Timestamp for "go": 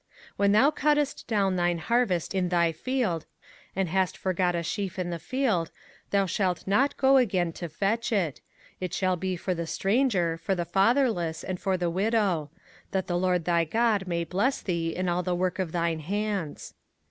6.97-7.17